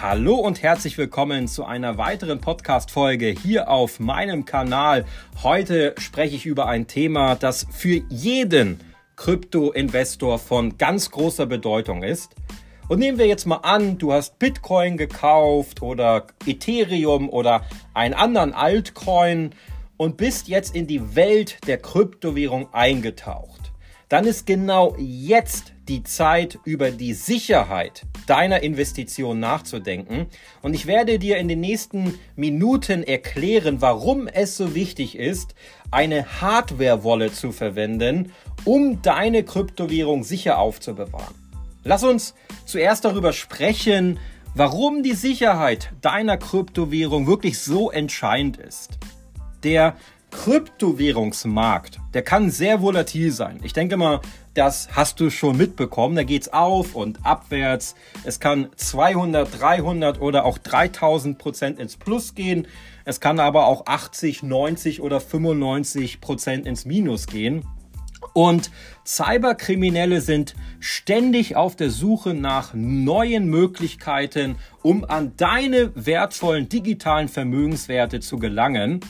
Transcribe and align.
Hallo 0.00 0.36
und 0.36 0.62
herzlich 0.62 0.96
willkommen 0.96 1.48
zu 1.48 1.64
einer 1.64 1.98
weiteren 1.98 2.40
Podcast-Folge 2.40 3.30
hier 3.30 3.68
auf 3.68 3.98
meinem 3.98 4.44
Kanal. 4.44 5.04
Heute 5.42 5.96
spreche 5.98 6.36
ich 6.36 6.46
über 6.46 6.66
ein 6.66 6.86
Thema, 6.86 7.34
das 7.34 7.66
für 7.72 8.00
jeden 8.08 8.78
Krypto-Investor 9.16 10.38
von 10.38 10.78
ganz 10.78 11.10
großer 11.10 11.46
Bedeutung 11.46 12.04
ist. 12.04 12.36
Und 12.86 13.00
nehmen 13.00 13.18
wir 13.18 13.26
jetzt 13.26 13.44
mal 13.44 13.56
an, 13.56 13.98
du 13.98 14.12
hast 14.12 14.38
Bitcoin 14.38 14.98
gekauft 14.98 15.82
oder 15.82 16.28
Ethereum 16.46 17.28
oder 17.28 17.66
einen 17.92 18.14
anderen 18.14 18.52
Altcoin 18.52 19.50
und 19.96 20.16
bist 20.16 20.46
jetzt 20.46 20.76
in 20.76 20.86
die 20.86 21.16
Welt 21.16 21.58
der 21.66 21.78
Kryptowährung 21.78 22.72
eingetaucht. 22.72 23.72
Dann 24.08 24.26
ist 24.26 24.46
genau 24.46 24.94
jetzt 24.96 25.72
die 25.88 26.02
Zeit, 26.02 26.58
über 26.64 26.90
die 26.90 27.14
Sicherheit 27.14 28.04
deiner 28.26 28.62
Investition 28.62 29.40
nachzudenken. 29.40 30.26
Und 30.62 30.74
ich 30.74 30.86
werde 30.86 31.18
dir 31.18 31.38
in 31.38 31.48
den 31.48 31.60
nächsten 31.60 32.18
Minuten 32.36 33.02
erklären, 33.02 33.80
warum 33.80 34.28
es 34.28 34.56
so 34.56 34.74
wichtig 34.74 35.16
ist, 35.16 35.54
eine 35.90 36.40
Hardware-Wallet 36.40 37.34
zu 37.34 37.52
verwenden, 37.52 38.32
um 38.64 39.00
deine 39.02 39.42
Kryptowährung 39.44 40.24
sicher 40.24 40.58
aufzubewahren. 40.58 41.34
Lass 41.84 42.04
uns 42.04 42.34
zuerst 42.66 43.04
darüber 43.04 43.32
sprechen, 43.32 44.18
warum 44.54 45.02
die 45.02 45.14
Sicherheit 45.14 45.92
deiner 46.00 46.36
Kryptowährung 46.36 47.26
wirklich 47.26 47.58
so 47.58 47.90
entscheidend 47.90 48.58
ist. 48.58 48.98
Der 49.62 49.96
Kryptowährungsmarkt, 50.30 52.00
der 52.12 52.22
kann 52.22 52.50
sehr 52.50 52.82
volatil 52.82 53.32
sein. 53.32 53.60
Ich 53.62 53.72
denke 53.72 53.96
mal, 53.96 54.20
das 54.54 54.88
hast 54.92 55.20
du 55.20 55.30
schon 55.30 55.56
mitbekommen. 55.56 56.16
Da 56.16 56.24
geht's 56.24 56.52
auf 56.52 56.94
und 56.94 57.24
abwärts. 57.24 57.94
Es 58.24 58.40
kann 58.40 58.68
200, 58.76 59.60
300 59.60 60.20
oder 60.20 60.44
auch 60.44 60.58
3000 60.58 61.38
Prozent 61.38 61.78
ins 61.78 61.96
Plus 61.96 62.34
gehen. 62.34 62.66
Es 63.04 63.20
kann 63.20 63.40
aber 63.40 63.66
auch 63.66 63.86
80, 63.86 64.42
90 64.42 65.00
oder 65.00 65.20
95 65.20 66.20
Prozent 66.20 66.66
ins 66.66 66.84
Minus 66.84 67.26
gehen. 67.26 67.64
Und 68.34 68.70
Cyberkriminelle 69.06 70.20
sind 70.20 70.54
ständig 70.80 71.56
auf 71.56 71.76
der 71.76 71.90
Suche 71.90 72.34
nach 72.34 72.74
neuen 72.74 73.46
Möglichkeiten, 73.46 74.56
um 74.82 75.04
an 75.04 75.32
deine 75.36 75.92
wertvollen 75.94 76.68
digitalen 76.68 77.28
Vermögenswerte 77.28 78.20
zu 78.20 78.38
gelangen. 78.38 79.00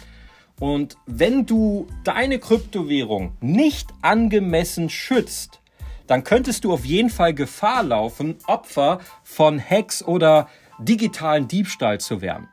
Und 0.61 0.97
wenn 1.07 1.47
du 1.47 1.87
deine 2.05 2.39
Kryptowährung 2.39 3.33
nicht 3.41 3.89
angemessen 4.03 4.91
schützt, 4.91 5.61
dann 6.07 6.25
könntest 6.25 6.65
du 6.65 6.73
auf 6.73 6.85
jeden 6.85 7.11
Fall 7.11 7.35
Gefahr 7.35 7.83
laufen, 7.83 8.37
Opfer 8.47 9.01
von 9.23 9.61
Hacks 9.61 10.03
oder 10.03 10.49
digitalen 10.79 11.49
Diebstahl 11.49 12.01
zu 12.01 12.21
werden. 12.21 12.49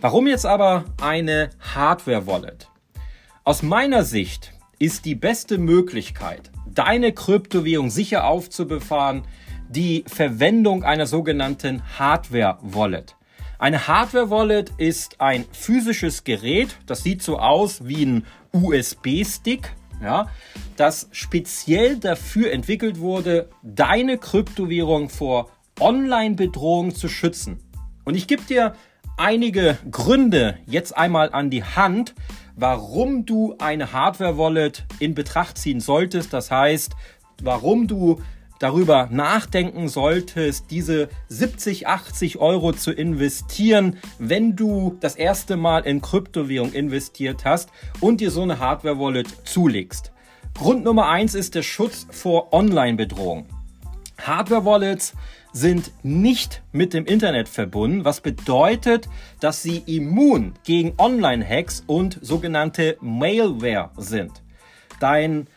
Warum 0.00 0.26
jetzt 0.26 0.46
aber 0.46 0.84
eine 1.00 1.50
Hardware-Wallet? 1.74 2.68
Aus 3.44 3.62
meiner 3.62 4.04
Sicht 4.04 4.52
ist 4.78 5.04
die 5.04 5.14
beste 5.14 5.58
Möglichkeit, 5.58 6.50
deine 6.66 7.12
Kryptowährung 7.12 7.90
sicher 7.90 8.24
aufzubefahren, 8.24 9.22
die 9.68 10.04
Verwendung 10.06 10.82
einer 10.82 11.06
sogenannten 11.06 11.82
Hardware-Wallet. 11.98 13.14
Eine 13.60 13.86
Hardware-Wallet 13.86 14.72
ist 14.78 15.20
ein 15.20 15.44
physisches 15.52 16.24
Gerät, 16.24 16.78
das 16.86 17.02
sieht 17.02 17.22
so 17.22 17.38
aus 17.38 17.86
wie 17.86 18.06
ein 18.06 18.26
USB-Stick, 18.52 19.74
ja, 20.02 20.28
das 20.76 21.10
speziell 21.12 21.98
dafür 21.98 22.52
entwickelt 22.52 23.00
wurde, 23.00 23.50
deine 23.62 24.16
Kryptowährung 24.16 25.10
vor 25.10 25.50
Online-Bedrohungen 25.78 26.94
zu 26.94 27.08
schützen. 27.08 27.60
Und 28.06 28.14
ich 28.14 28.26
gebe 28.26 28.42
dir 28.44 28.72
einige 29.18 29.76
Gründe 29.90 30.56
jetzt 30.64 30.96
einmal 30.96 31.30
an 31.30 31.50
die 31.50 31.62
Hand, 31.62 32.14
warum 32.56 33.26
du 33.26 33.56
eine 33.58 33.92
Hardware-Wallet 33.92 34.86
in 35.00 35.14
Betracht 35.14 35.58
ziehen 35.58 35.80
solltest. 35.80 36.32
Das 36.32 36.50
heißt, 36.50 36.92
warum 37.42 37.86
du 37.86 38.22
darüber 38.60 39.08
nachdenken 39.10 39.88
solltest, 39.88 40.70
diese 40.70 41.08
70, 41.28 41.88
80 41.88 42.38
Euro 42.38 42.72
zu 42.72 42.92
investieren, 42.92 43.96
wenn 44.20 44.54
du 44.54 44.96
das 45.00 45.16
erste 45.16 45.56
Mal 45.56 45.80
in 45.80 46.00
Kryptowährung 46.00 46.72
investiert 46.72 47.44
hast 47.44 47.70
und 48.00 48.20
dir 48.20 48.30
so 48.30 48.42
eine 48.42 48.60
Hardware-Wallet 48.60 49.26
zulegst. 49.48 50.12
Grund 50.54 50.84
Nummer 50.84 51.08
eins 51.08 51.34
ist 51.34 51.54
der 51.54 51.62
Schutz 51.62 52.06
vor 52.10 52.52
Online-Bedrohung. 52.52 53.46
Hardware-Wallets 54.20 55.14
sind 55.52 55.90
nicht 56.02 56.62
mit 56.70 56.92
dem 56.92 57.06
Internet 57.06 57.48
verbunden, 57.48 58.04
was 58.04 58.20
bedeutet, 58.20 59.08
dass 59.40 59.62
sie 59.62 59.78
immun 59.86 60.52
gegen 60.64 60.92
Online-Hacks 60.98 61.82
und 61.86 62.18
sogenannte 62.20 62.98
Malware 63.00 63.90
sind. 63.96 64.42
Dein, 65.00 65.48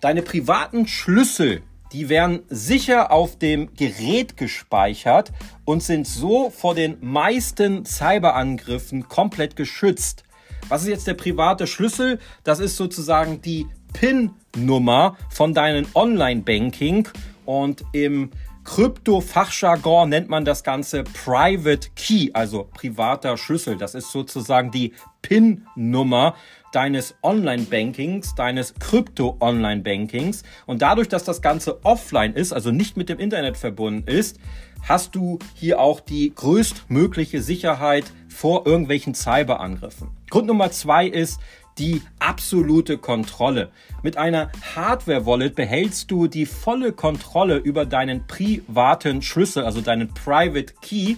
deine 0.00 0.22
privaten 0.22 0.88
Schlüssel 0.88 1.62
die 1.92 2.08
werden 2.08 2.40
sicher 2.48 3.10
auf 3.10 3.38
dem 3.38 3.74
Gerät 3.74 4.36
gespeichert 4.36 5.32
und 5.64 5.82
sind 5.82 6.06
so 6.06 6.50
vor 6.50 6.74
den 6.74 6.98
meisten 7.00 7.84
Cyberangriffen 7.84 9.08
komplett 9.08 9.56
geschützt. 9.56 10.24
Was 10.68 10.82
ist 10.82 10.88
jetzt 10.88 11.06
der 11.06 11.14
private 11.14 11.66
Schlüssel? 11.66 12.18
Das 12.44 12.60
ist 12.60 12.76
sozusagen 12.76 13.40
die 13.40 13.66
PIN-Nummer 13.94 15.16
von 15.30 15.54
deinem 15.54 15.86
Online-Banking 15.94 17.08
und 17.46 17.84
im 17.92 18.30
Krypto-Fachjargon 18.68 20.10
nennt 20.10 20.28
man 20.28 20.44
das 20.44 20.62
Ganze 20.62 21.02
Private 21.02 21.88
Key, 21.96 22.28
also 22.34 22.68
privater 22.74 23.38
Schlüssel. 23.38 23.78
Das 23.78 23.94
ist 23.94 24.12
sozusagen 24.12 24.70
die 24.70 24.92
PIN-Nummer 25.22 26.34
deines 26.72 27.14
Online-Bankings, 27.22 28.34
deines 28.34 28.74
Krypto-Online-Bankings. 28.74 30.42
Und 30.66 30.82
dadurch, 30.82 31.08
dass 31.08 31.24
das 31.24 31.40
Ganze 31.40 31.82
offline 31.82 32.34
ist, 32.34 32.52
also 32.52 32.70
nicht 32.70 32.98
mit 32.98 33.08
dem 33.08 33.18
Internet 33.18 33.56
verbunden 33.56 34.06
ist, 34.06 34.38
hast 34.86 35.14
du 35.14 35.38
hier 35.54 35.80
auch 35.80 36.00
die 36.00 36.34
größtmögliche 36.34 37.40
Sicherheit 37.40 38.04
vor 38.28 38.66
irgendwelchen 38.66 39.14
Cyberangriffen. 39.14 40.08
Grund 40.28 40.46
Nummer 40.46 40.70
zwei 40.70 41.06
ist, 41.06 41.40
die 41.78 42.02
absolute 42.18 42.98
Kontrolle. 42.98 43.70
Mit 44.02 44.16
einer 44.16 44.50
Hardware-Wallet 44.74 45.54
behältst 45.54 46.10
du 46.10 46.26
die 46.26 46.46
volle 46.46 46.92
Kontrolle 46.92 47.56
über 47.56 47.86
deinen 47.86 48.26
privaten 48.26 49.22
Schlüssel, 49.22 49.64
also 49.64 49.80
deinen 49.80 50.12
Private 50.14 50.74
Key. 50.80 51.16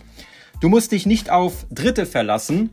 Du 0.60 0.68
musst 0.68 0.92
dich 0.92 1.06
nicht 1.06 1.30
auf 1.30 1.66
Dritte 1.70 2.06
verlassen, 2.06 2.70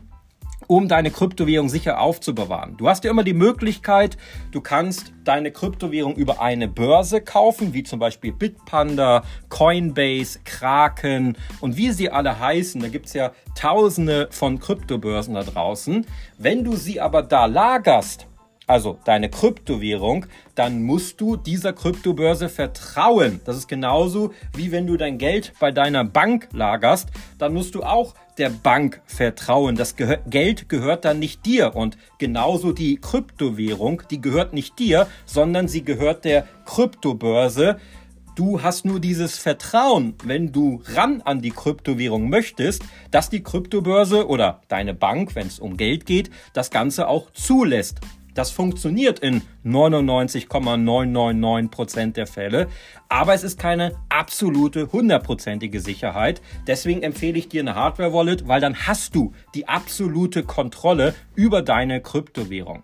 um 0.68 0.88
deine 0.88 1.12
Kryptowährung 1.12 1.70
sicher 1.70 2.00
aufzubewahren. 2.00 2.78
Du 2.78 2.88
hast 2.88 3.04
ja 3.04 3.12
immer 3.12 3.24
die 3.24 3.34
Möglichkeit, 3.34 4.18
du 4.52 4.62
kannst 4.62 5.14
deine 5.24 5.52
Kryptowährung 5.52 6.16
über 6.16 6.42
eine 6.42 6.68
Börse 6.68 7.22
kaufen, 7.22 7.74
wie 7.74 7.84
zum 7.84 8.00
Beispiel 8.00 8.32
Bitpanda, 8.34 9.24
Coinbase, 9.50 10.40
Kraken 10.44 11.38
und 11.62 11.78
wie 11.78 11.92
sie 11.92 12.10
alle 12.10 12.40
heißen. 12.40 12.82
Da 12.82 12.90
gibt's 12.90 13.14
ja 13.14 13.32
tausende 13.56 14.28
von 14.32 14.60
Kryptobörsen 14.60 15.34
da 15.34 15.44
draußen. 15.44 16.06
Wenn 16.38 16.64
du 16.64 16.76
sie 16.76 17.02
aber 17.02 17.24
da 17.24 17.46
lagerst, 17.46 18.28
also 18.68 19.00
deine 19.06 19.30
Kryptowährung, 19.30 20.26
dann 20.56 20.84
musst 20.84 21.20
du 21.22 21.38
dieser 21.38 21.74
Kryptobörse 21.74 22.50
vertrauen. 22.50 23.40
Das 23.46 23.58
ist 23.58 23.68
genauso 23.68 24.34
wie 24.56 24.72
wenn 24.72 24.86
du 24.86 24.98
dein 24.98 25.18
Geld 25.18 25.54
bei 25.60 25.72
deiner 25.72 26.04
Bank 26.04 26.50
lagerst, 26.52 27.10
dann 27.40 27.54
musst 27.54 27.74
du 27.76 27.84
auch 27.84 28.14
der 28.38 28.50
Bank 28.50 29.02
vertrauen. 29.06 29.76
Das 29.76 29.96
Ge 29.96 30.20
Geld 30.30 30.70
gehört 30.70 31.06
dann 31.06 31.20
nicht 31.20 31.46
dir 31.46 31.76
und 31.76 31.98
genauso 32.20 32.72
die 32.72 32.98
Kryptowährung, 32.98 34.04
die 34.12 34.22
gehört 34.22 34.54
nicht 34.54 34.78
dir, 34.78 35.08
sondern 35.26 35.68
sie 35.68 35.84
gehört 35.84 36.26
der 36.26 36.48
Kryptobörse. 36.66 37.80
Du 38.36 38.62
hast 38.62 38.86
nur 38.86 39.00
dieses 39.00 39.40
Vertrauen, 39.40 40.14
wenn 40.24 40.52
du 40.52 40.84
ran 40.94 41.22
an 41.24 41.42
die 41.42 41.50
Kryptowährung 41.50 42.30
möchtest, 42.30 42.84
dass 43.10 43.32
die 43.32 43.42
Kryptobörse 43.42 44.28
oder 44.28 44.62
deine 44.68 44.94
Bank, 44.94 45.34
wenn 45.34 45.48
es 45.48 45.58
um 45.58 45.76
Geld 45.76 46.06
geht, 46.06 46.30
das 46.54 46.70
Ganze 46.70 47.08
auch 47.08 47.32
zulässt. 47.32 48.00
Das 48.38 48.52
funktioniert 48.52 49.18
in 49.18 49.42
99,999% 49.66 52.14
der 52.14 52.28
Fälle, 52.28 52.68
aber 53.10 53.34
es 53.34 53.44
ist 53.44 53.58
keine 53.58 53.96
absolute 54.10 54.92
hundertprozentige 54.92 55.80
Sicherheit. 55.80 56.44
Deswegen 56.68 57.02
empfehle 57.02 57.40
ich 57.40 57.50
dir 57.50 57.62
eine 57.62 57.74
Hardware-Wallet, 57.74 58.48
weil 58.48 58.62
dann 58.62 58.86
hast 58.86 59.16
du 59.16 59.34
die 59.56 59.68
absolute 59.68 60.44
Kontrolle 60.44 61.16
über 61.34 61.64
deine 61.64 62.00
Kryptowährung. 62.00 62.84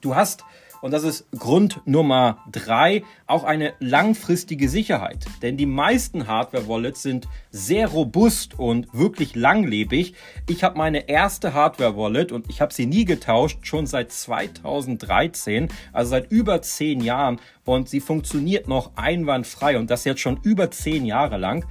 Du 0.00 0.16
hast 0.16 0.42
und 0.84 0.90
das 0.90 1.02
ist 1.02 1.24
Grund 1.38 1.80
Nummer 1.86 2.44
drei, 2.52 3.04
auch 3.26 3.44
eine 3.44 3.72
langfristige 3.78 4.68
Sicherheit. 4.68 5.24
Denn 5.40 5.56
die 5.56 5.64
meisten 5.64 6.26
Hardware-Wallets 6.26 7.00
sind 7.00 7.26
sehr 7.50 7.88
robust 7.88 8.58
und 8.58 8.92
wirklich 8.92 9.34
langlebig. 9.34 10.12
Ich 10.46 10.62
habe 10.62 10.76
meine 10.76 11.08
erste 11.08 11.54
Hardware-Wallet 11.54 12.32
und 12.32 12.50
ich 12.50 12.60
habe 12.60 12.74
sie 12.74 12.84
nie 12.84 13.06
getauscht, 13.06 13.60
schon 13.62 13.86
seit 13.86 14.12
2013, 14.12 15.70
also 15.94 16.10
seit 16.10 16.30
über 16.30 16.60
zehn 16.60 17.00
Jahren. 17.00 17.40
Und 17.64 17.88
sie 17.88 18.00
funktioniert 18.00 18.68
noch 18.68 18.90
einwandfrei 18.94 19.78
und 19.78 19.90
das 19.90 20.04
jetzt 20.04 20.20
schon 20.20 20.38
über 20.42 20.70
zehn 20.70 21.06
Jahre 21.06 21.38
lang. 21.38 21.64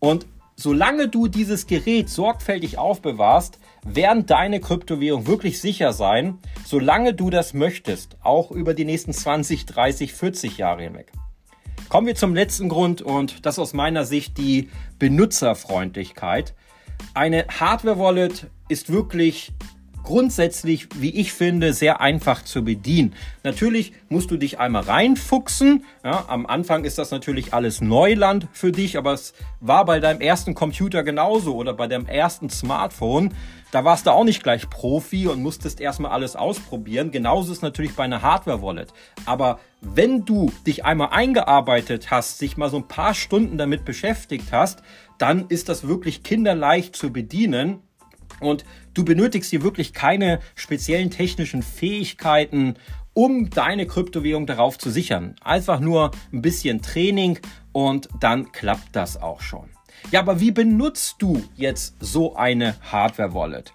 Und 0.00 0.26
solange 0.56 1.06
du 1.06 1.28
dieses 1.28 1.68
Gerät 1.68 2.08
sorgfältig 2.08 2.78
aufbewahrst, 2.78 3.60
werden 3.86 4.26
deine 4.26 4.60
Kryptowährungen 4.60 5.26
wirklich 5.26 5.60
sicher 5.60 5.92
sein, 5.92 6.38
solange 6.64 7.14
du 7.14 7.30
das 7.30 7.54
möchtest, 7.54 8.16
auch 8.22 8.50
über 8.50 8.74
die 8.74 8.84
nächsten 8.84 9.12
20, 9.12 9.66
30, 9.66 10.12
40 10.12 10.58
Jahre 10.58 10.82
hinweg. 10.82 11.12
Kommen 11.88 12.06
wir 12.06 12.16
zum 12.16 12.34
letzten 12.34 12.68
Grund 12.68 13.00
und 13.00 13.46
das 13.46 13.58
aus 13.58 13.72
meiner 13.72 14.04
Sicht 14.04 14.38
die 14.38 14.70
Benutzerfreundlichkeit. 14.98 16.54
Eine 17.14 17.46
Hardware-Wallet 17.48 18.48
ist 18.68 18.90
wirklich 18.90 19.52
grundsätzlich, 20.06 20.88
wie 20.94 21.10
ich 21.10 21.32
finde, 21.32 21.72
sehr 21.72 22.00
einfach 22.00 22.42
zu 22.42 22.64
bedienen. 22.64 23.12
Natürlich 23.42 23.92
musst 24.08 24.30
du 24.30 24.36
dich 24.36 24.58
einmal 24.58 24.84
reinfuchsen. 24.84 25.84
Ja, 26.04 26.24
am 26.28 26.46
Anfang 26.46 26.84
ist 26.84 26.96
das 26.96 27.10
natürlich 27.10 27.52
alles 27.52 27.80
Neuland 27.80 28.46
für 28.52 28.72
dich, 28.72 28.96
aber 28.96 29.12
es 29.12 29.34
war 29.60 29.84
bei 29.84 29.98
deinem 30.00 30.20
ersten 30.20 30.54
Computer 30.54 31.02
genauso 31.02 31.56
oder 31.56 31.74
bei 31.74 31.88
deinem 31.88 32.06
ersten 32.06 32.48
Smartphone. 32.48 33.34
Da 33.72 33.84
warst 33.84 34.06
du 34.06 34.12
auch 34.12 34.24
nicht 34.24 34.44
gleich 34.44 34.70
Profi 34.70 35.26
und 35.26 35.42
musstest 35.42 35.80
erstmal 35.80 36.12
alles 36.12 36.36
ausprobieren. 36.36 37.10
Genauso 37.10 37.50
ist 37.50 37.58
es 37.58 37.62
natürlich 37.62 37.96
bei 37.96 38.04
einer 38.04 38.22
Hardware-Wallet. 38.22 38.92
Aber 39.26 39.58
wenn 39.80 40.24
du 40.24 40.52
dich 40.66 40.84
einmal 40.84 41.08
eingearbeitet 41.10 42.12
hast, 42.12 42.38
sich 42.38 42.56
mal 42.56 42.70
so 42.70 42.76
ein 42.76 42.88
paar 42.88 43.12
Stunden 43.12 43.58
damit 43.58 43.84
beschäftigt 43.84 44.52
hast, 44.52 44.82
dann 45.18 45.46
ist 45.48 45.68
das 45.68 45.88
wirklich 45.88 46.22
kinderleicht 46.22 46.94
zu 46.94 47.12
bedienen 47.12 47.82
und 48.40 48.64
du 48.94 49.04
benötigst 49.04 49.50
hier 49.50 49.62
wirklich 49.62 49.92
keine 49.92 50.40
speziellen 50.54 51.10
technischen 51.10 51.62
Fähigkeiten, 51.62 52.74
um 53.14 53.48
deine 53.50 53.86
Kryptowährung 53.86 54.46
darauf 54.46 54.78
zu 54.78 54.90
sichern. 54.90 55.36
Einfach 55.42 55.80
nur 55.80 56.10
ein 56.32 56.42
bisschen 56.42 56.82
Training 56.82 57.38
und 57.72 58.08
dann 58.20 58.52
klappt 58.52 58.94
das 58.94 59.20
auch 59.20 59.40
schon. 59.40 59.70
Ja, 60.10 60.20
aber 60.20 60.40
wie 60.40 60.52
benutzt 60.52 61.16
du 61.20 61.42
jetzt 61.56 61.96
so 62.00 62.36
eine 62.36 62.76
Hardware-Wallet? 62.92 63.72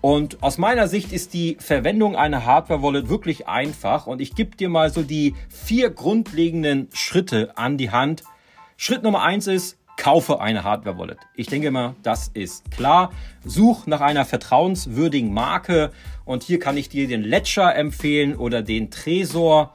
Und 0.00 0.42
aus 0.42 0.58
meiner 0.58 0.86
Sicht 0.86 1.12
ist 1.12 1.32
die 1.32 1.56
Verwendung 1.58 2.14
einer 2.14 2.44
Hardware-Wallet 2.44 3.08
wirklich 3.08 3.48
einfach 3.48 4.06
und 4.06 4.20
ich 4.20 4.34
gebe 4.34 4.54
dir 4.54 4.68
mal 4.68 4.90
so 4.90 5.02
die 5.02 5.34
vier 5.48 5.90
grundlegenden 5.90 6.88
Schritte 6.92 7.56
an 7.56 7.78
die 7.78 7.90
Hand. 7.90 8.22
Schritt 8.76 9.02
Nummer 9.02 9.22
eins 9.22 9.46
ist, 9.46 9.78
kaufe 9.96 10.40
eine 10.40 10.64
Hardware-Wallet. 10.64 11.18
Ich 11.34 11.46
denke 11.46 11.70
mal, 11.70 11.94
das 12.02 12.28
ist 12.34 12.70
klar. 12.70 13.12
Such 13.44 13.86
nach 13.86 14.00
einer 14.00 14.24
vertrauenswürdigen 14.24 15.32
Marke 15.32 15.92
und 16.24 16.42
hier 16.42 16.58
kann 16.58 16.76
ich 16.76 16.88
dir 16.88 17.08
den 17.08 17.22
Ledger 17.22 17.74
empfehlen 17.74 18.34
oder 18.36 18.62
den 18.62 18.90
Tresor 18.90 19.74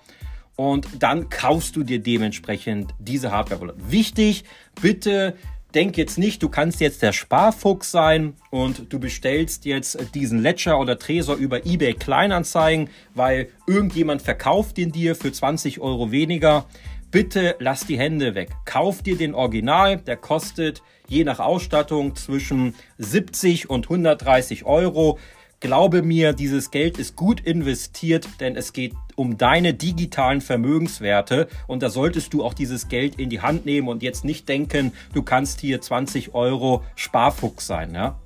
und 0.55 0.87
dann 0.99 1.29
kaufst 1.29 1.75
du 1.75 1.83
dir 1.83 1.99
dementsprechend 1.99 2.93
diese 2.99 3.31
Hardware-Wallet. 3.31 3.91
Wichtig, 3.91 4.43
bitte 4.81 5.35
denk 5.73 5.97
jetzt 5.97 6.17
nicht, 6.17 6.41
du 6.41 6.49
kannst 6.49 6.81
jetzt 6.81 7.01
der 7.01 7.13
Sparfuchs 7.13 7.91
sein 7.91 8.33
und 8.49 8.91
du 8.91 8.99
bestellst 8.99 9.65
jetzt 9.65 10.15
diesen 10.15 10.41
Ledger 10.41 10.79
oder 10.79 10.97
Tresor 10.97 11.35
über 11.35 11.65
eBay 11.65 11.93
Kleinanzeigen, 11.93 12.89
weil 13.13 13.49
irgendjemand 13.67 14.21
verkauft 14.21 14.77
den 14.77 14.91
dir 14.91 15.15
für 15.15 15.31
20 15.31 15.79
Euro 15.79 16.11
weniger 16.11 16.65
bitte 17.11 17.55
lass 17.59 17.85
die 17.85 17.97
Hände 17.97 18.35
weg. 18.35 18.51
Kauf 18.65 19.01
dir 19.01 19.17
den 19.17 19.33
Original, 19.33 19.97
der 19.97 20.17
kostet 20.17 20.81
je 21.07 21.23
nach 21.23 21.39
Ausstattung 21.39 22.15
zwischen 22.15 22.75
70 22.97 23.69
und 23.69 23.85
130 23.85 24.65
Euro. 24.65 25.19
Glaube 25.59 26.03
mir, 26.03 26.31
dieses 26.31 26.71
Geld 26.71 26.97
ist 26.97 27.17
gut 27.17 27.41
investiert, 27.41 28.27
denn 28.39 28.55
es 28.55 28.71
geht 28.71 28.93
um 29.15 29.37
deine 29.37 29.73
digitalen 29.73 30.39
Vermögenswerte 30.39 31.49
und 31.67 31.83
da 31.83 31.89
solltest 31.89 32.33
du 32.33 32.45
auch 32.45 32.53
dieses 32.53 32.87
Geld 32.87 33.19
in 33.19 33.29
die 33.29 33.41
Hand 33.41 33.65
nehmen 33.65 33.89
und 33.89 34.01
jetzt 34.01 34.23
nicht 34.23 34.47
denken, 34.47 34.93
du 35.13 35.21
kannst 35.21 35.59
hier 35.59 35.81
20 35.81 36.33
Euro 36.33 36.83
Sparfuchs 36.95 37.67
sein. 37.67 37.93
Ja? 37.93 38.19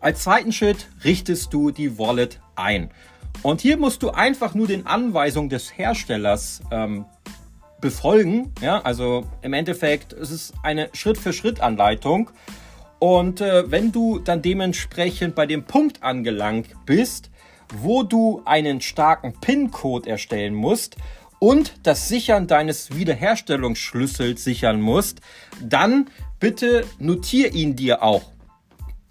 Als 0.00 0.24
zweiten 0.24 0.52
Schritt 0.52 0.88
richtest 1.04 1.52
du 1.54 1.70
die 1.70 1.98
Wallet 1.98 2.40
ein. 2.56 2.90
Und 3.42 3.60
hier 3.60 3.76
musst 3.76 4.02
du 4.02 4.10
einfach 4.10 4.54
nur 4.54 4.66
den 4.66 4.86
Anweisungen 4.86 5.50
des 5.50 5.78
Herstellers 5.78 6.62
ähm, 6.70 7.04
befolgen. 7.84 8.50
Ja, 8.62 8.80
also 8.80 9.26
im 9.42 9.52
Endeffekt 9.52 10.14
ist 10.14 10.30
es 10.30 10.54
eine 10.62 10.88
Schritt-für-Schritt-Anleitung. 10.94 12.30
Und 12.98 13.42
äh, 13.42 13.70
wenn 13.70 13.92
du 13.92 14.18
dann 14.18 14.40
dementsprechend 14.40 15.34
bei 15.34 15.44
dem 15.44 15.64
Punkt 15.64 16.02
angelangt 16.02 16.68
bist, 16.86 17.30
wo 17.74 18.02
du 18.02 18.40
einen 18.46 18.80
starken 18.80 19.34
PIN-Code 19.38 20.08
erstellen 20.08 20.54
musst 20.54 20.96
und 21.40 21.74
das 21.82 22.08
Sichern 22.08 22.46
deines 22.46 22.96
Wiederherstellungsschlüssels 22.96 24.42
sichern 24.42 24.80
musst, 24.80 25.20
dann 25.60 26.08
bitte 26.40 26.86
notier 26.98 27.52
ihn 27.52 27.76
dir 27.76 28.02
auch. 28.02 28.32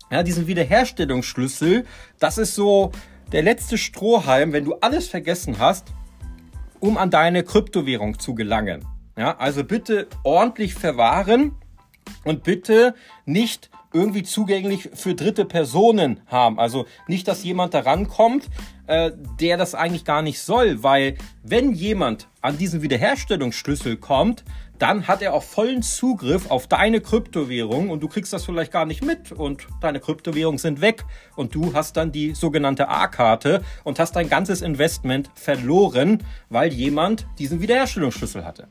Ja, 0.10 0.24
diesen 0.24 0.48
Wiederherstellungsschlüssel, 0.48 1.86
das 2.18 2.40
ist 2.40 2.56
so 2.56 2.92
der 3.32 3.44
letzte 3.44 3.78
Strohhalm, 3.78 4.52
wenn 4.52 4.66
du 4.66 4.74
alles 4.82 5.08
vergessen 5.10 5.60
hast, 5.60 5.94
um 6.84 6.98
an 6.98 7.10
deine 7.10 7.44
Kryptowährung 7.44 8.20
zu 8.20 8.36
gelangen. 8.36 8.86
Ja, 9.18 9.38
also 9.38 9.64
bitte 9.64 10.08
ordentlich 10.26 10.74
verwahren 10.74 11.56
und 12.26 12.44
bitte 12.44 12.94
nicht 13.26 13.72
irgendwie 13.94 14.24
zugänglich 14.24 14.90
für 14.94 15.16
dritte 15.16 15.46
Personen 15.46 16.22
haben. 16.28 16.60
Also 16.60 16.86
nicht, 17.08 17.28
dass 17.28 17.44
jemand 17.44 17.74
da 17.74 17.80
rankommt, 17.80 18.50
äh, 18.88 19.12
der 19.40 19.58
das 19.58 19.76
eigentlich 19.76 20.06
gar 20.06 20.22
nicht 20.22 20.40
soll, 20.40 20.84
weil 20.84 21.16
wenn 21.44 21.72
jemand 21.74 22.28
an 22.42 22.58
diesen 22.58 22.82
Wiederherstellungsschlüssel 22.82 23.98
kommt, 23.98 24.44
dann 24.80 25.08
hat 25.08 25.22
er 25.22 25.34
auch 25.34 25.44
vollen 25.44 25.82
Zugriff 25.82 26.52
auf 26.52 26.68
deine 26.68 27.00
Kryptowährung 27.00 27.90
und 27.90 28.02
du 28.02 28.10
kriegst 28.10 28.34
das 28.34 28.44
vielleicht 28.44 28.72
gar 28.72 28.86
nicht 28.86 29.04
mit 29.04 29.32
und 29.32 29.68
deine 29.80 30.00
Kryptowährungen 30.00 30.58
sind 30.58 30.82
weg 30.82 31.06
und 31.36 31.56
du 31.56 31.74
hast 31.74 31.96
dann 31.96 32.12
die 32.12 32.34
sogenannte 32.34 32.90
A-Karte 32.90 33.64
und 33.86 34.00
hast 34.00 34.16
dein 34.16 34.28
ganzes 34.28 34.62
Investment 34.62 35.30
verloren, 35.36 36.24
weil 36.50 36.74
jemand 36.74 37.28
diesen 37.40 37.62
Wiederherstellungsschlüssel 37.62 38.44
hatte. 38.44 38.68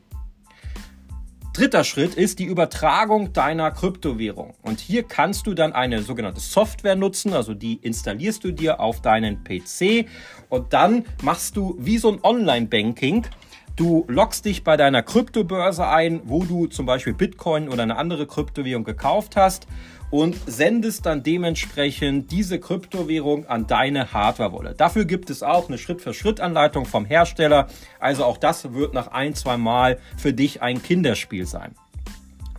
Dritter 1.53 1.83
Schritt 1.83 2.15
ist 2.15 2.39
die 2.39 2.45
Übertragung 2.45 3.31
deiner 3.31 3.69
Kryptowährung. 3.69 4.55
Und 4.63 4.79
hier 4.79 5.03
kannst 5.03 5.45
du 5.45 5.53
dann 5.53 5.71
eine 5.71 6.01
sogenannte 6.01 6.39
Software 6.39 6.95
nutzen, 6.95 7.31
also 7.33 7.53
die 7.53 7.75
installierst 7.75 8.43
du 8.43 8.51
dir 8.51 8.79
auf 8.79 9.03
deinen 9.03 9.43
PC 9.43 10.07
und 10.49 10.73
dann 10.73 11.05
machst 11.21 11.55
du 11.55 11.75
wie 11.77 11.99
so 11.99 12.11
ein 12.11 12.23
Online-Banking 12.23 13.27
Du 13.75 14.05
loggst 14.07 14.45
dich 14.45 14.63
bei 14.63 14.77
deiner 14.77 15.01
Kryptobörse 15.01 15.87
ein, 15.87 16.21
wo 16.25 16.43
du 16.43 16.67
zum 16.67 16.85
Beispiel 16.85 17.13
Bitcoin 17.13 17.69
oder 17.69 17.81
eine 17.81 17.97
andere 17.97 18.27
Kryptowährung 18.27 18.83
gekauft 18.83 19.35
hast 19.35 19.65
und 20.11 20.37
sendest 20.45 21.07
dann 21.07 21.23
dementsprechend 21.23 22.31
diese 22.31 22.59
Kryptowährung 22.59 23.47
an 23.47 23.65
deine 23.65 24.13
Hardware-Wallet. 24.13 24.79
Dafür 24.79 25.05
gibt 25.05 25.31
es 25.31 25.41
auch 25.41 25.69
eine 25.69 25.79
Schritt-für-Schritt-Anleitung 25.79 26.85
vom 26.85 27.05
Hersteller. 27.05 27.67
Also 27.99 28.25
auch 28.25 28.37
das 28.37 28.73
wird 28.73 28.93
nach 28.93 29.07
ein, 29.07 29.33
zwei 29.33 29.57
Mal 29.57 29.97
für 30.17 30.33
dich 30.33 30.61
ein 30.61 30.83
Kinderspiel 30.83 31.47
sein. 31.47 31.73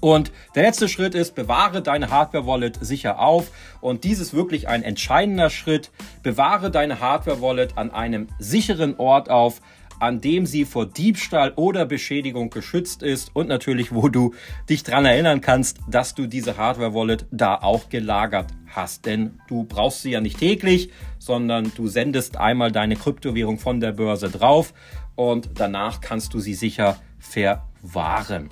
Und 0.01 0.33
der 0.55 0.65
letzte 0.65 0.87
Schritt 0.87 1.15
ist, 1.15 1.35
bewahre 1.35 1.81
deine 1.81 2.11
Hardware-Wallet 2.11 2.85
sicher 2.85 3.21
auf. 3.21 3.51
Und 3.81 4.05
dies 4.05 4.19
ist 4.19 4.35
wirklich 4.35 4.69
ein 4.69 4.83
entscheidender 4.83 5.49
Schritt. 5.49 5.93
Bewahre 6.23 6.71
deine 6.71 7.01
Hardware-Wallet 7.01 7.79
an 7.79 7.91
einem 7.91 8.27
sicheren 8.39 8.97
Ort 8.99 9.31
auf, 9.31 9.63
an 10.01 10.21
dem 10.21 10.47
sie 10.47 10.65
vor 10.65 10.87
Diebstahl 10.87 11.53
oder 11.57 11.87
Beschädigung 11.87 12.51
geschützt 12.51 13.03
ist 13.03 13.31
und 13.35 13.49
natürlich, 13.49 13.95
wo 13.95 14.09
du 14.09 14.35
dich 14.69 14.83
dran 14.83 15.05
erinnern 15.05 15.41
kannst, 15.41 15.79
dass 15.89 16.15
du 16.15 16.27
diese 16.27 16.57
Hardware-Wallet 16.57 17.27
da 17.31 17.57
auch 17.57 17.89
gelagert 17.89 18.53
hast. 18.67 19.07
Denn 19.07 19.41
du 19.49 19.65
brauchst 19.65 20.03
sie 20.03 20.11
ja 20.11 20.21
nicht 20.21 20.39
täglich, 20.39 20.91
sondern 21.19 21.73
du 21.77 21.89
sendest 21.89 22.37
einmal 22.37 22.73
deine 22.73 22.97
Kryptowährung 22.97 23.59
von 23.59 23.81
der 23.81 23.93
Börse 23.93 24.31
drauf 24.31 24.75
und 25.15 25.51
danach 25.55 26.01
kannst 26.01 26.35
du 26.35 26.41
sie 26.41 26.55
sicher 26.55 26.99
verwahren. 27.19 28.49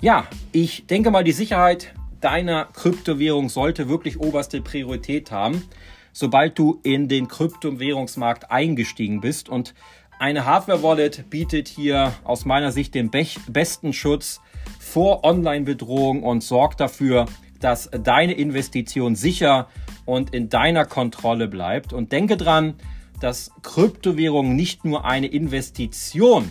Ja, 0.00 0.26
ich 0.52 0.86
denke 0.86 1.10
mal, 1.10 1.24
die 1.24 1.32
Sicherheit 1.32 1.92
deiner 2.20 2.66
Kryptowährung 2.66 3.48
sollte 3.48 3.88
wirklich 3.88 4.20
oberste 4.20 4.60
Priorität 4.60 5.30
haben, 5.30 5.62
sobald 6.12 6.58
du 6.58 6.80
in 6.82 7.08
den 7.08 7.28
Kryptowährungsmarkt 7.28 8.50
eingestiegen 8.50 9.20
bist 9.20 9.48
und 9.48 9.74
eine 10.18 10.44
Hardware-Wallet 10.44 11.30
bietet 11.30 11.68
hier 11.68 12.12
aus 12.24 12.44
meiner 12.44 12.72
Sicht 12.72 12.94
den 12.94 13.10
besten 13.10 13.92
Schutz 13.92 14.40
vor 14.80 15.24
Online-Bedrohung 15.24 16.22
und 16.22 16.42
sorgt 16.42 16.80
dafür, 16.80 17.26
dass 17.60 17.90
deine 17.90 18.34
Investition 18.34 19.14
sicher 19.14 19.68
und 20.04 20.34
in 20.34 20.48
deiner 20.48 20.84
Kontrolle 20.84 21.48
bleibt. 21.48 21.92
Und 21.92 22.12
denke 22.12 22.36
dran, 22.36 22.74
dass 23.20 23.52
Kryptowährungen 23.62 24.56
nicht 24.56 24.84
nur 24.84 25.04
eine 25.04 25.26
Investition, 25.26 26.50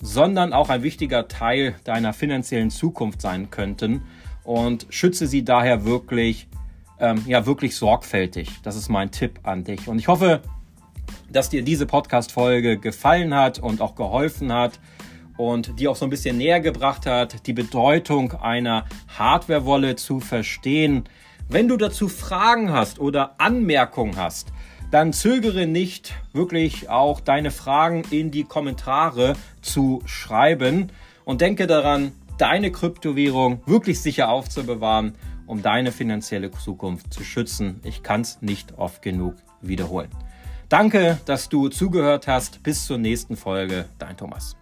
sondern 0.00 0.52
auch 0.52 0.68
ein 0.68 0.82
wichtiger 0.82 1.28
Teil 1.28 1.74
deiner 1.84 2.12
finanziellen 2.12 2.70
Zukunft 2.70 3.20
sein 3.20 3.50
könnten. 3.50 4.02
Und 4.44 4.86
schütze 4.90 5.26
sie 5.26 5.44
daher 5.44 5.84
wirklich, 5.84 6.48
ähm, 6.98 7.22
ja, 7.26 7.46
wirklich 7.46 7.76
sorgfältig. 7.76 8.48
Das 8.62 8.76
ist 8.76 8.88
mein 8.88 9.10
Tipp 9.10 9.40
an 9.42 9.64
dich. 9.64 9.86
Und 9.88 9.98
ich 9.98 10.08
hoffe, 10.08 10.42
dass 11.30 11.48
dir 11.48 11.62
diese 11.62 11.86
Podcast-Folge 11.86 12.78
gefallen 12.78 13.34
hat 13.34 13.58
und 13.58 13.80
auch 13.80 13.94
geholfen 13.94 14.52
hat. 14.52 14.78
und 15.38 15.80
die 15.80 15.88
auch 15.88 15.96
so 15.96 16.04
ein 16.04 16.10
bisschen 16.10 16.36
näher 16.36 16.60
gebracht 16.60 17.06
hat, 17.06 17.46
die 17.46 17.54
Bedeutung 17.54 18.32
einer 18.32 18.84
Hardware-Wallet 19.18 19.98
zu 19.98 20.20
verstehen. 20.20 21.04
Wenn 21.48 21.68
du 21.68 21.78
dazu 21.78 22.08
Fragen 22.08 22.70
hast 22.70 22.98
oder 22.98 23.34
Anmerkungen 23.38 24.16
hast, 24.16 24.52
dann 24.92 25.14
zögere 25.14 25.66
nicht, 25.66 26.14
wirklich 26.34 26.90
auch 26.90 27.20
deine 27.20 27.50
Fragen 27.50 28.04
in 28.10 28.30
die 28.30 28.44
Kommentare 28.44 29.34
zu 29.62 30.02
schreiben 30.04 30.92
und 31.24 31.40
denke 31.40 31.66
daran, 31.66 32.12
deine 32.36 32.70
Kryptowährung 32.70 33.62
wirklich 33.66 34.00
sicher 34.00 34.28
aufzubewahren, 34.28 35.14
um 35.46 35.62
deine 35.62 35.92
finanzielle 35.92 36.50
Zukunft 36.50 37.12
zu 37.12 37.24
schützen. 37.24 37.80
Ich 37.84 38.02
kann 38.02 38.20
es 38.20 38.42
nicht 38.42 38.78
oft 38.78 39.00
genug 39.02 39.36
wiederholen. 39.60 40.10
Danke, 40.72 41.18
dass 41.26 41.50
du 41.50 41.68
zugehört 41.68 42.26
hast. 42.26 42.62
Bis 42.62 42.86
zur 42.86 42.96
nächsten 42.96 43.36
Folge. 43.36 43.84
Dein 43.98 44.16
Thomas. 44.16 44.56